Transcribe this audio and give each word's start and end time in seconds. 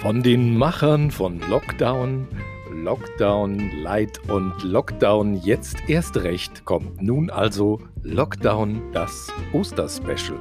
Von 0.00 0.22
den 0.22 0.56
Machern 0.56 1.10
von 1.10 1.40
Lockdown, 1.48 2.28
Lockdown 2.72 3.82
Light 3.82 4.20
und 4.28 4.62
Lockdown 4.62 5.34
jetzt 5.42 5.78
erst 5.88 6.16
recht 6.18 6.64
kommt 6.64 7.02
nun 7.02 7.30
also 7.30 7.80
Lockdown 8.02 8.92
das 8.92 9.32
Osterspecial. 9.52 10.38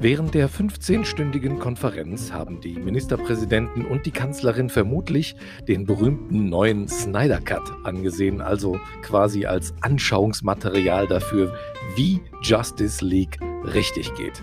Während 0.00 0.34
der 0.34 0.48
15-stündigen 0.48 1.58
Konferenz 1.58 2.30
haben 2.30 2.60
die 2.60 2.78
Ministerpräsidenten 2.78 3.84
und 3.84 4.06
die 4.06 4.12
Kanzlerin 4.12 4.68
vermutlich 4.68 5.34
den 5.66 5.86
berühmten 5.86 6.48
neuen 6.48 6.86
Snyder 6.86 7.40
Cut 7.40 7.68
angesehen, 7.82 8.40
also 8.40 8.78
quasi 9.02 9.44
als 9.44 9.74
Anschauungsmaterial 9.80 11.08
dafür, 11.08 11.52
wie 11.96 12.20
Justice 12.42 13.04
League 13.04 13.40
richtig 13.74 14.14
geht. 14.14 14.40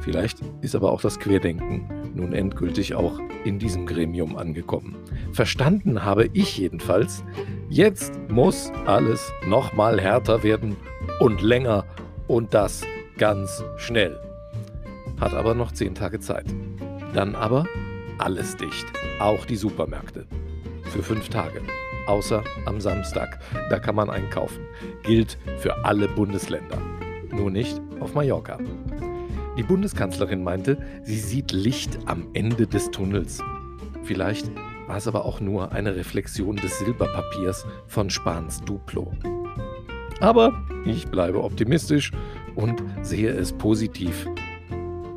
Vielleicht 0.00 0.40
ist 0.60 0.74
aber 0.74 0.90
auch 0.90 1.00
das 1.00 1.20
Querdenken 1.20 2.03
nun 2.14 2.32
endgültig 2.32 2.94
auch 2.94 3.18
in 3.44 3.58
diesem 3.58 3.86
Gremium 3.86 4.36
angekommen. 4.36 4.96
Verstanden 5.32 6.04
habe 6.04 6.28
ich 6.32 6.58
jedenfalls, 6.58 7.24
jetzt 7.68 8.12
muss 8.28 8.72
alles 8.86 9.32
nochmal 9.46 10.00
härter 10.00 10.42
werden 10.42 10.76
und 11.20 11.42
länger 11.42 11.84
und 12.26 12.54
das 12.54 12.84
ganz 13.18 13.64
schnell. 13.76 14.18
Hat 15.20 15.34
aber 15.34 15.54
noch 15.54 15.72
zehn 15.72 15.94
Tage 15.94 16.20
Zeit. 16.20 16.46
Dann 17.14 17.34
aber 17.34 17.66
alles 18.18 18.56
dicht, 18.56 18.86
auch 19.20 19.44
die 19.44 19.56
Supermärkte. 19.56 20.26
Für 20.82 21.02
fünf 21.02 21.28
Tage. 21.28 21.60
Außer 22.06 22.44
am 22.66 22.80
Samstag. 22.80 23.40
Da 23.70 23.78
kann 23.78 23.94
man 23.94 24.10
einkaufen. 24.10 24.66
Gilt 25.02 25.38
für 25.58 25.84
alle 25.84 26.08
Bundesländer. 26.08 26.78
Nur 27.30 27.50
nicht 27.50 27.80
auf 28.00 28.14
Mallorca. 28.14 28.58
Die 29.56 29.62
Bundeskanzlerin 29.62 30.42
meinte, 30.42 30.78
sie 31.04 31.18
sieht 31.18 31.52
Licht 31.52 31.98
am 32.06 32.26
Ende 32.34 32.66
des 32.66 32.90
Tunnels. 32.90 33.40
Vielleicht 34.02 34.50
war 34.88 34.96
es 34.96 35.06
aber 35.06 35.24
auch 35.24 35.40
nur 35.40 35.72
eine 35.72 35.94
Reflexion 35.94 36.56
des 36.56 36.78
Silberpapiers 36.78 37.64
von 37.86 38.10
Spahns 38.10 38.60
Duplo. 38.62 39.12
Aber 40.20 40.52
ich 40.84 41.06
bleibe 41.06 41.42
optimistisch 41.42 42.10
und 42.54 42.82
sehe 43.02 43.30
es 43.30 43.52
positiv. 43.52 44.26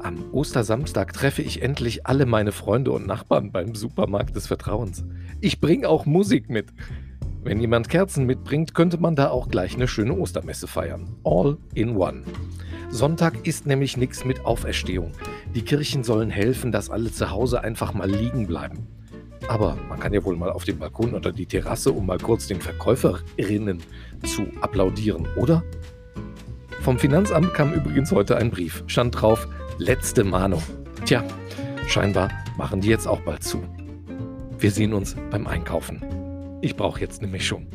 Am 0.02 0.24
Ostersamstag 0.32 1.14
treffe 1.14 1.42
ich 1.42 1.62
endlich 1.62 2.06
alle 2.06 2.26
meine 2.26 2.52
Freunde 2.52 2.92
und 2.92 3.08
Nachbarn 3.08 3.52
beim 3.52 3.76
Supermarkt 3.76 4.36
des 4.36 4.48
Vertrauens. 4.48 5.04
Ich 5.42 5.60
bringe 5.60 5.90
auch 5.90 6.06
Musik 6.06 6.50
mit. 6.50 6.68
Wenn 7.44 7.60
jemand 7.60 7.90
Kerzen 7.90 8.26
mitbringt, 8.26 8.74
könnte 8.74 9.00
man 9.00 9.16
da 9.16 9.30
auch 9.30 9.50
gleich 9.50 9.76
eine 9.76 9.88
schöne 9.88 10.14
Ostermesse 10.14 10.68
feiern. 10.68 11.16
All 11.24 11.58
in 11.74 11.96
one. 11.96 12.24
Sonntag 12.90 13.46
ist 13.46 13.66
nämlich 13.66 13.98
nichts 13.98 14.24
mit 14.24 14.46
Auferstehung. 14.46 15.12
Die 15.54 15.62
Kirchen 15.62 16.04
sollen 16.04 16.30
helfen, 16.30 16.72
dass 16.72 16.90
alle 16.90 17.12
zu 17.12 17.30
Hause 17.32 17.62
einfach 17.62 17.94
mal 17.94 18.10
liegen 18.10 18.48
bleiben. 18.48 18.88
Aber 19.48 19.78
man 19.90 20.00
kann 20.00 20.14
ja 20.14 20.24
wohl 20.24 20.36
mal 20.36 20.52
auf 20.52 20.64
den 20.64 20.80
Balkon 20.80 21.14
oder 21.14 21.32
die 21.32 21.46
Terrasse, 21.46 21.92
um 21.92 22.06
mal 22.06 22.18
kurz 22.18 22.48
den 22.48 22.62
Verkäuferinnen 22.62 23.82
zu 24.24 24.48
applaudieren, 24.62 25.28
oder? 25.36 25.64
Vom 26.82 26.98
Finanzamt 26.98 27.54
kam 27.54 27.74
übrigens 27.74 28.12
heute 28.12 28.38
ein 28.38 28.52
Brief. 28.52 28.84
Stand 28.88 29.22
drauf, 29.22 29.48
letzte 29.78 30.24
Mahnung. 30.24 30.64
Tja, 31.06 31.24
scheinbar 31.88 32.30
machen 32.58 32.82
die 32.82 32.90
jetzt 32.90 33.08
auch 33.08 33.22
bald 33.22 33.44
zu. 33.44 33.62
Wir 34.60 34.72
sehen 34.72 34.94
uns 34.94 35.16
beim 35.30 35.46
Einkaufen. 35.46 36.02
Ich 36.62 36.76
brauche 36.76 37.02
jetzt 37.02 37.22
nämlich 37.22 37.46
schon. 37.46 37.68